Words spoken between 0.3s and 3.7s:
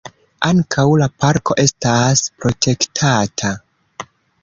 Ankaŭ la parko estas protektata.